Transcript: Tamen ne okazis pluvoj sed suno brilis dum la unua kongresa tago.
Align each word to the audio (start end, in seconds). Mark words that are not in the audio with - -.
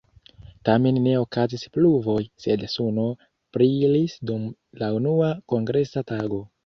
Tamen 0.67 0.95
ne 1.07 1.11
okazis 1.23 1.65
pluvoj 1.75 2.23
sed 2.45 2.65
suno 2.77 3.05
brilis 3.59 4.17
dum 4.31 4.49
la 4.83 4.93
unua 5.03 5.31
kongresa 5.55 6.05
tago. 6.15 6.43